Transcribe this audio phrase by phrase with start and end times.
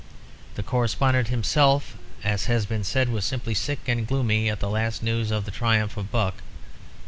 [0.55, 5.03] The Correspondent himself, as has been said, was simply sick and gloomy at the last
[5.03, 6.41] news of the triumph of Buck.